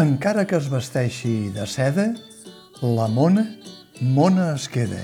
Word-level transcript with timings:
Encara 0.00 0.46
que 0.48 0.56
es 0.56 0.70
vesteixi 0.72 1.50
de 1.52 1.66
seda, 1.68 2.06
la 2.80 3.04
mona, 3.12 3.42
mona 4.00 4.54
es 4.54 4.64
queda. 4.72 5.00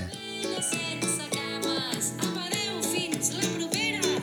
Sense 0.65 1.27
cames, 1.29 2.07
apa, 2.17 2.47
adeu, 2.47 2.79
fins 2.81 3.27
la 3.35 3.51
propera. 3.53 4.15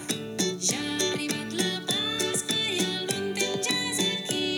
Ja 0.59 0.81
ha 0.81 1.13
arribat 1.13 1.55
la 1.55 1.69
Pasqua 1.87 2.59
i 2.59 2.81
el 2.83 3.05
bon 3.13 3.29
temps 3.37 3.69
ja 3.69 3.77
és 3.93 4.01
aquí. 4.09 4.49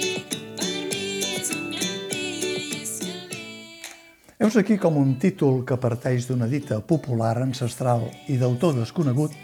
Per 0.56 0.70
mi 0.86 1.02
és 1.28 1.52
un 1.52 1.66
gran 1.74 2.00
dia 2.14 2.54
i 2.56 2.78
és 2.78 2.94
que 3.02 3.12
ve. 3.34 3.42
Heus 4.40 4.56
aquí 4.62 4.78
com 4.80 4.96
un 4.96 5.18
títol 5.20 5.60
que 5.68 5.76
parteix 5.76 6.30
d'una 6.30 6.48
dita 6.48 6.80
popular, 6.80 7.34
ancestral 7.42 8.06
i 8.32 8.38
d'autor 8.40 8.80
desconegut, 8.80 9.36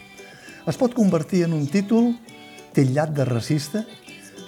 es 0.64 0.80
pot 0.80 0.96
convertir 0.96 1.44
en 1.44 1.60
un 1.60 1.68
títol 1.68 2.14
tillat 2.72 3.12
de 3.12 3.28
racista 3.28 3.84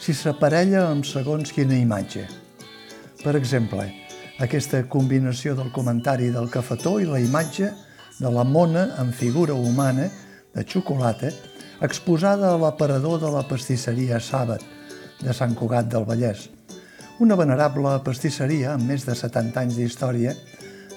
si 0.07 0.15
s'aparella 0.15 0.85
amb 0.87 1.03
segons 1.03 1.51
quina 1.51 1.75
imatge. 1.75 2.29
Per 3.25 3.33
exemple, 3.35 3.89
aquesta 4.39 4.85
combinació 4.87 5.57
del 5.59 5.73
comentari 5.75 6.29
del 6.31 6.47
cafetó 6.47 6.93
i 7.03 7.09
la 7.09 7.19
imatge 7.19 7.73
de 8.21 8.31
la 8.31 8.45
mona 8.47 8.85
en 9.03 9.11
figura 9.11 9.57
humana 9.59 10.05
de 10.55 10.63
xocolata 10.63 11.33
exposada 11.83 12.53
a 12.53 12.61
l'aparador 12.63 13.19
de 13.25 13.33
la 13.35 13.43
pastisseria 13.51 14.21
Sàbat 14.23 14.63
de 15.25 15.35
Sant 15.35 15.57
Cugat 15.59 15.91
del 15.91 16.07
Vallès. 16.07 16.45
Una 17.19 17.35
venerable 17.35 17.97
pastisseria 18.07 18.77
amb 18.77 18.87
més 18.87 19.09
de 19.09 19.17
70 19.19 19.59
anys 19.65 19.81
d'història 19.81 20.37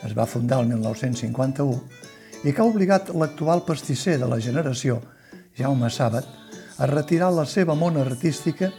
es 0.06 0.14
va 0.14 0.30
fundar 0.30 0.62
el 0.62 0.70
1951 0.70 2.46
i 2.46 2.54
que 2.54 2.62
ha 2.62 2.70
obligat 2.70 3.10
l'actual 3.10 3.66
pastisser 3.66 4.20
de 4.22 4.30
la 4.30 4.38
generació, 4.38 5.02
Jaume 5.58 5.90
Sàbat, 5.90 6.30
a 6.78 6.86
retirar 6.94 7.34
la 7.34 7.50
seva 7.50 7.74
mona 7.74 8.06
artística 8.06 8.70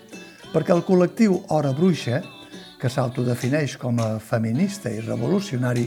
perquè 0.51 0.75
el 0.75 0.83
col·lectiu 0.87 1.37
Hora 1.55 1.71
Bruixa, 1.77 2.21
que 2.81 2.91
s'autodefineix 2.91 3.77
com 3.79 4.01
a 4.03 4.17
feminista 4.19 4.91
i 4.91 5.03
revolucionari, 5.05 5.87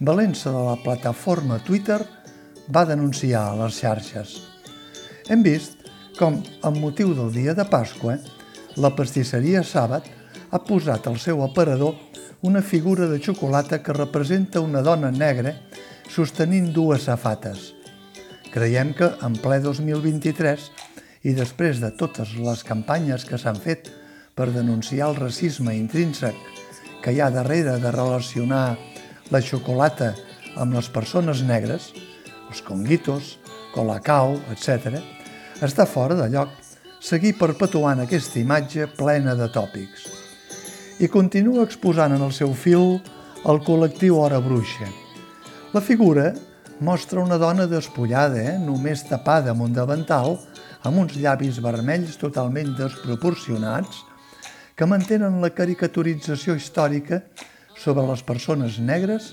valent-se 0.00 0.50
de 0.50 0.62
la 0.68 0.78
plataforma 0.80 1.60
Twitter, 1.66 2.00
va 2.72 2.86
denunciar 2.88 3.42
a 3.50 3.58
les 3.58 3.80
xarxes. 3.82 4.38
Hem 5.28 5.42
vist 5.44 5.82
com, 6.18 6.40
amb 6.62 6.80
motiu 6.80 7.12
del 7.18 7.32
dia 7.34 7.54
de 7.58 7.66
Pasqua, 7.68 8.16
la 8.80 8.92
pastisseria 8.96 9.62
Sàbat 9.66 10.08
ha 10.52 10.60
posat 10.64 11.06
al 11.08 11.18
seu 11.20 11.42
aparador 11.44 11.98
una 12.42 12.62
figura 12.62 13.06
de 13.06 13.20
xocolata 13.22 13.82
que 13.82 13.92
representa 13.92 14.60
una 14.60 14.82
dona 14.82 15.10
negra 15.10 15.54
sostenint 16.10 16.72
dues 16.72 17.06
safates. 17.08 17.72
Creiem 18.52 18.92
que 18.92 19.08
en 19.24 19.36
ple 19.40 19.60
2023 19.64 20.64
i 21.22 21.34
després 21.36 21.80
de 21.82 21.92
totes 21.94 22.34
les 22.38 22.64
campanyes 22.66 23.24
que 23.28 23.38
s'han 23.38 23.58
fet 23.60 23.90
per 24.34 24.50
denunciar 24.50 25.10
el 25.10 25.18
racisme 25.20 25.74
intrínsec 25.76 26.36
que 27.02 27.12
hi 27.12 27.20
ha 27.20 27.30
darrere 27.34 27.78
de 27.82 27.90
relacionar 27.94 28.76
la 29.30 29.40
xocolata 29.42 30.12
amb 30.56 30.74
les 30.76 30.88
persones 30.92 31.42
negres, 31.46 31.90
els 32.50 32.62
conguitos, 32.66 33.36
colacao, 33.74 34.36
etc., 34.52 34.98
està 35.62 35.86
fora 35.86 36.16
de 36.18 36.28
lloc 36.32 36.50
seguir 37.02 37.34
perpetuant 37.38 38.02
aquesta 38.02 38.38
imatge 38.38 38.86
plena 38.98 39.34
de 39.38 39.48
tòpics. 39.50 40.06
I 41.02 41.08
continua 41.10 41.64
exposant 41.66 42.14
en 42.14 42.22
el 42.22 42.34
seu 42.34 42.52
fil 42.54 43.00
el 43.50 43.58
col·lectiu 43.66 44.20
Hora 44.22 44.38
Bruixa. 44.42 44.86
La 45.74 45.82
figura 45.82 46.30
mostra 46.82 47.22
una 47.22 47.38
dona 47.38 47.66
despullada, 47.66 48.38
eh? 48.38 48.58
només 48.58 49.02
tapada 49.08 49.50
amb 49.50 49.64
un 49.66 49.74
davantal, 49.74 50.36
amb 50.88 50.98
uns 51.04 51.14
llavis 51.18 51.60
vermells 51.62 52.18
totalment 52.20 52.74
desproporcionats, 52.78 54.02
que 54.76 54.88
mantenen 54.88 55.40
la 55.42 55.52
caricaturització 55.54 56.56
històrica 56.58 57.20
sobre 57.78 58.04
les 58.08 58.22
persones 58.26 58.78
negres 58.80 59.32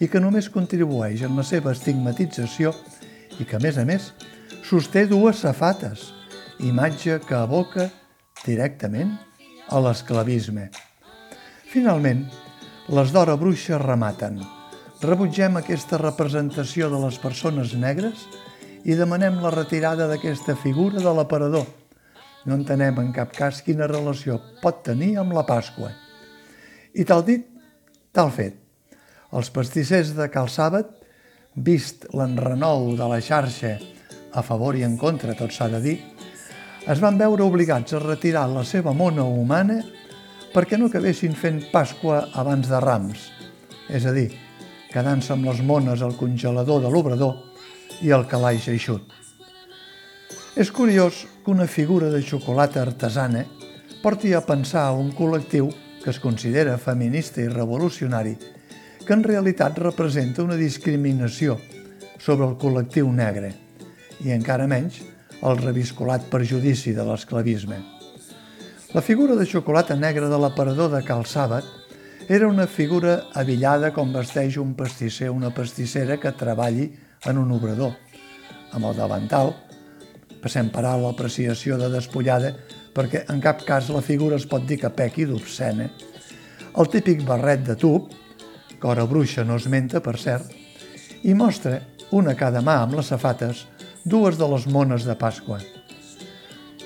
i 0.00 0.08
que 0.08 0.20
només 0.22 0.50
contribueix 0.50 1.22
en 1.26 1.36
la 1.38 1.44
seva 1.46 1.74
estigmatització 1.74 2.72
i 3.38 3.44
que, 3.44 3.58
a 3.58 3.62
més 3.62 3.78
a 3.78 3.84
més, 3.86 4.12
sosté 4.66 5.06
dues 5.06 5.42
safates, 5.44 6.10
imatge 6.58 7.20
que 7.26 7.36
aboca 7.38 7.88
directament 8.44 9.14
a 9.68 9.80
l'esclavisme. 9.84 10.68
Finalment, 11.68 12.24
les 12.88 13.10
d'Hora 13.12 13.36
Bruixa 13.36 13.78
rematen. 13.82 14.40
Rebutgem 15.02 15.58
aquesta 15.60 15.98
representació 16.00 16.88
de 16.90 16.98
les 17.04 17.18
persones 17.22 17.74
negres 17.78 18.24
i 18.84 18.94
demanem 18.98 19.40
la 19.42 19.52
retirada 19.54 20.06
d'aquesta 20.10 20.56
figura 20.58 21.02
de 21.02 21.12
l'aparador. 21.14 21.66
No 22.46 22.54
entenem 22.54 23.00
en 23.02 23.10
cap 23.12 23.32
cas 23.34 23.62
quina 23.66 23.88
relació 23.90 24.38
pot 24.62 24.84
tenir 24.86 25.16
amb 25.18 25.34
la 25.36 25.44
Pasqua. 25.46 25.90
I 26.94 27.04
tal 27.04 27.24
dit, 27.26 27.44
tal 28.14 28.30
fet. 28.34 28.56
Els 29.34 29.50
pastissers 29.52 30.14
de 30.16 30.28
Cal 30.32 30.48
Sàbat, 30.48 30.94
vist 31.58 32.06
l'enrenou 32.14 32.94
de 32.96 33.08
la 33.10 33.18
xarxa 33.20 33.74
a 34.32 34.42
favor 34.46 34.76
i 34.76 34.84
en 34.86 34.96
contra, 34.96 35.34
tot 35.34 35.52
s'ha 35.52 35.68
de 35.72 35.80
dir, 35.82 35.96
es 36.88 37.00
van 37.02 37.18
veure 37.18 37.44
obligats 37.44 37.92
a 37.92 38.02
retirar 38.02 38.46
la 38.48 38.64
seva 38.64 38.94
mona 38.96 39.24
humana 39.26 39.80
perquè 40.54 40.78
no 40.78 40.88
acabessin 40.88 41.34
fent 41.36 41.64
Pasqua 41.72 42.28
abans 42.38 42.70
de 42.70 42.80
Rams, 42.80 43.26
és 43.92 44.06
a 44.06 44.14
dir, 44.14 44.30
quedant-se 44.92 45.34
amb 45.34 45.50
les 45.50 45.60
mones 45.60 46.02
al 46.02 46.16
congelador 46.16 46.80
de 46.84 46.92
l'obrador 46.92 47.47
i 48.02 48.12
el 48.14 48.26
calaix 48.30 48.68
eixut. 48.70 49.02
És 50.58 50.70
curiós 50.74 51.24
que 51.44 51.50
una 51.50 51.66
figura 51.70 52.10
de 52.10 52.22
xocolata 52.22 52.82
artesana 52.82 53.44
porti 54.02 54.32
a 54.34 54.42
pensar 54.46 54.88
a 54.88 54.94
un 54.94 55.12
col·lectiu 55.14 55.70
que 56.02 56.10
es 56.10 56.18
considera 56.22 56.78
feminista 56.78 57.42
i 57.42 57.48
revolucionari 57.50 58.36
que 59.04 59.14
en 59.14 59.24
realitat 59.24 59.78
representa 59.78 60.42
una 60.42 60.58
discriminació 60.58 61.58
sobre 62.18 62.46
el 62.46 62.58
col·lectiu 62.60 63.10
negre 63.14 63.54
i 64.24 64.34
encara 64.34 64.66
menys 64.70 65.00
el 65.38 65.58
reviscolat 65.62 66.26
perjudici 66.30 66.92
de 66.94 67.06
l'esclavisme. 67.06 67.78
La 68.94 69.02
figura 69.02 69.36
de 69.36 69.46
xocolata 69.46 69.94
negra 69.96 70.28
de 70.28 70.38
l'aparador 70.40 70.90
de 70.90 71.02
Cal 71.06 71.26
Sàbat 71.28 71.64
era 72.28 72.48
una 72.48 72.66
figura 72.66 73.28
avillada 73.34 73.92
com 73.94 74.12
vesteix 74.12 74.58
un 74.60 74.74
pastisser 74.76 75.30
o 75.30 75.36
una 75.36 75.52
pastissera 75.54 76.18
que 76.20 76.32
treballi 76.32 76.90
en 77.26 77.38
un 77.38 77.50
obrador. 77.52 77.94
Amb 78.76 78.90
el 78.90 78.96
davantal, 78.98 79.54
passem 80.42 80.68
per 80.70 80.84
alt 80.86 81.02
l'apreciació 81.04 81.78
de 81.80 81.88
despullada 81.90 82.52
perquè 82.94 83.24
en 83.32 83.40
cap 83.42 83.62
cas 83.66 83.90
la 83.94 84.02
figura 84.02 84.36
es 84.38 84.46
pot 84.50 84.64
dir 84.66 84.80
que 84.82 84.90
pequi 84.90 85.26
d'obscena. 85.28 85.88
El 86.78 86.90
típic 86.90 87.24
barret 87.26 87.64
de 87.66 87.76
tub, 87.78 88.10
que 88.78 88.86
hora 88.86 89.06
bruixa 89.06 89.44
no 89.44 89.58
esmenta, 89.58 90.02
per 90.02 90.16
cert, 90.18 90.50
i 91.22 91.34
mostra, 91.34 91.80
una 92.14 92.34
a 92.34 92.38
cada 92.38 92.62
mà 92.64 92.78
amb 92.82 92.96
les 92.98 93.10
safates, 93.12 93.66
dues 94.04 94.38
de 94.38 94.46
les 94.48 94.66
mones 94.66 95.04
de 95.04 95.14
Pasqua. 95.18 95.58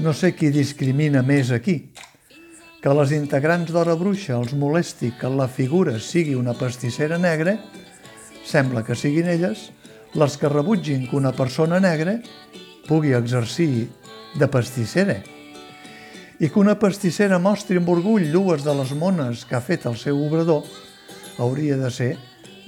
No 0.01 0.13
sé 0.17 0.33
qui 0.35 0.51
discrimina 0.51 1.23
més 1.23 1.53
aquí, 1.53 1.77
que 2.83 2.95
les 2.99 3.13
integrants 3.15 3.71
d'Hora 3.71 3.95
Bruixa 3.95 4.35
els 4.35 4.57
molesti 4.59 5.13
que 5.21 5.29
la 5.31 5.47
figura 5.47 6.01
sigui 6.03 6.35
una 6.35 6.57
pastissera 6.59 7.19
negra, 7.21 7.55
sembla 8.45 8.83
que 8.83 8.97
siguin 8.99 9.29
elles 9.31 9.69
les 10.15 10.37
que 10.37 10.49
rebutgin 10.49 11.07
que 11.09 11.17
una 11.17 11.33
persona 11.33 11.81
negra 11.81 12.19
pugui 12.89 13.15
exercir 13.17 13.89
de 14.39 14.49
pastissera 14.49 15.21
i 16.43 16.49
que 16.51 16.59
una 16.61 16.75
pastissera 16.79 17.39
mostri 17.39 17.79
amb 17.79 17.89
orgull 17.93 18.27
dues 18.33 18.65
de 18.67 18.75
les 18.75 18.93
mones 18.99 19.45
que 19.47 19.57
ha 19.57 19.65
fet 19.65 19.87
el 19.87 19.97
seu 19.97 20.19
obrador 20.27 20.67
hauria 21.39 21.79
de 21.79 21.91
ser 21.91 22.17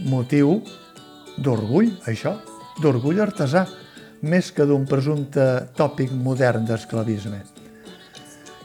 motiu 0.06 0.60
d'orgull, 1.36 1.90
això, 2.06 2.36
d'orgull 2.80 3.20
artesà, 3.22 3.64
més 4.22 4.50
que 4.54 4.64
d'un 4.64 4.86
presumpte 4.88 5.44
tòpic 5.76 6.12
modern 6.14 6.64
d'esclavisme. 6.68 7.42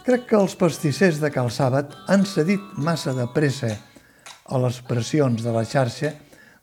Crec 0.05 0.29
que 0.29 0.37
els 0.39 0.55
pastissers 0.55 1.19
de 1.21 1.29
Cal 1.33 1.49
Sàbat 1.51 1.91
han 2.07 2.23
cedit 2.25 2.61
massa 2.77 3.13
de 3.17 3.27
pressa 3.33 3.73
a 4.49 4.61
les 4.61 4.79
pressions 4.87 5.43
de 5.43 5.51
la 5.53 5.65
xarxa 5.67 6.13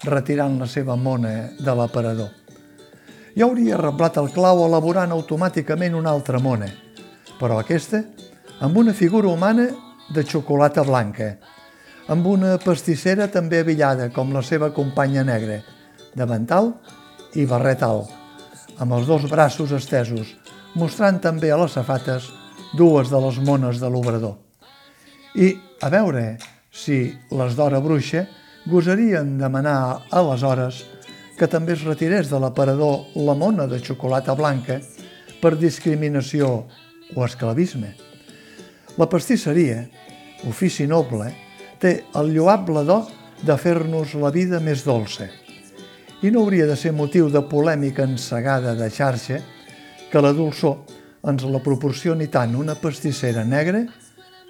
retirant 0.05 0.59
la 0.61 0.67
seva 0.69 0.97
mona 0.97 1.53
de 1.59 1.75
l'aparador. 1.75 2.31
Jo 3.37 3.49
hauria 3.49 3.79
reblat 3.81 4.17
el 4.21 4.31
clau 4.33 4.63
elaborant 4.65 5.13
automàticament 5.13 5.97
una 5.97 6.13
altra 6.13 6.41
mona, 6.41 6.69
però 7.41 7.61
aquesta 7.61 8.03
amb 8.61 8.77
una 8.77 8.95
figura 8.97 9.29
humana 9.29 9.69
de 10.13 10.25
xocolata 10.25 10.85
blanca, 10.85 11.35
amb 12.09 12.27
una 12.27 12.57
pastissera 12.63 13.27
també 13.29 13.61
avillada 13.61 14.09
com 14.15 14.33
la 14.33 14.43
seva 14.43 14.71
companya 14.73 15.25
negra, 15.27 15.59
davantal 16.15 16.73
i 17.35 17.45
barret 17.45 17.83
alt, 17.83 18.09
amb 18.79 18.97
els 18.97 19.07
dos 19.09 19.27
braços 19.29 19.73
estesos, 19.77 20.33
mostrant 20.75 21.21
també 21.21 21.51
a 21.51 21.59
les 21.61 21.77
safates 21.77 22.31
dues 22.77 23.11
de 23.11 23.21
les 23.21 23.39
mones 23.45 23.81
de 23.81 23.91
l'obrador. 23.91 24.37
I 25.35 25.53
a 25.83 25.91
veure 25.93 26.37
si 26.73 27.11
les 27.33 27.57
d'hora 27.57 27.81
bruixa 27.85 28.25
gosarien 28.67 29.37
demanar 29.39 30.07
aleshores 30.11 30.83
que 31.39 31.47
també 31.47 31.75
es 31.77 31.85
retirés 31.85 32.31
de 32.31 32.41
l'aparador 32.41 33.13
la 33.15 33.35
mona 33.35 33.67
de 33.71 33.79
xocolata 33.79 34.35
blanca 34.35 34.81
per 35.43 35.55
discriminació 35.61 36.65
o 37.15 37.25
esclavisme. 37.25 37.93
La 38.97 39.07
pastisseria 39.07 39.85
ofici 40.49 40.87
noble, 40.87 41.31
té 41.79 42.07
el 42.17 42.33
lloable 42.35 42.85
do 42.85 43.01
de 43.45 43.57
fer-nos 43.61 44.15
la 44.17 44.31
vida 44.33 44.61
més 44.61 44.85
dolça. 44.87 45.29
I 46.25 46.33
no 46.33 46.43
hauria 46.43 46.67
de 46.67 46.77
ser 46.77 46.95
motiu 46.97 47.29
de 47.31 47.43
polèmica 47.45 48.07
ensegada 48.09 48.75
de 48.75 48.89
xarxa 48.91 49.43
que 50.11 50.23
la 50.23 50.33
dolçor 50.33 50.79
ens 51.27 51.45
la 51.45 51.61
proporcioni 51.61 52.31
tant 52.33 52.55
una 52.57 52.77
pastissera 52.81 53.45
negra 53.45 53.85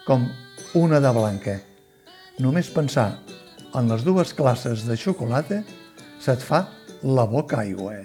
com 0.06 0.28
una 0.78 1.00
de 1.00 1.12
blanca. 1.12 1.56
Només 2.38 2.70
pensar 2.70 3.25
en 3.76 3.90
les 3.92 4.04
dues 4.04 4.32
classes 4.32 4.86
de 4.88 4.96
xocolata 4.96 5.60
se't 6.24 6.40
fa 6.40 6.62
la 7.04 7.26
boca 7.28 7.60
aigua. 7.60 7.98